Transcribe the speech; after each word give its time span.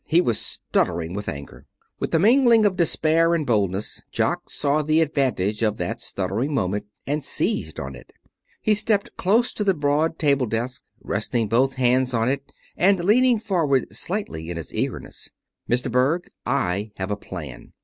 He 0.07 0.19
was 0.19 0.39
stuttering 0.39 1.13
with 1.13 1.29
anger. 1.29 1.67
With 1.99 2.15
a 2.15 2.17
mingling 2.17 2.65
of 2.65 2.75
despair 2.75 3.35
and 3.35 3.45
boldness 3.45 4.01
Jock 4.11 4.49
saw 4.49 4.81
the 4.81 4.99
advantage 4.99 5.61
of 5.61 5.77
that 5.77 6.01
stuttering 6.01 6.55
moment 6.55 6.87
and 7.05 7.23
seized 7.23 7.79
on 7.79 7.95
it. 7.95 8.11
He 8.63 8.73
stepped 8.73 9.15
close 9.15 9.53
to 9.53 9.63
the 9.63 9.75
broad 9.75 10.17
table 10.17 10.47
desk, 10.47 10.81
resting 11.03 11.47
both 11.47 11.75
hands 11.75 12.15
on 12.15 12.29
it 12.29 12.51
and 12.75 12.97
leaning 13.05 13.37
forward 13.37 13.95
slightly 13.95 14.49
in 14.49 14.57
his 14.57 14.73
eagerness. 14.73 15.29
"Mr. 15.69 15.91
Berg 15.91 16.31
I 16.47 16.93
have 16.95 17.11
a 17.11 17.15
plan. 17.15 17.73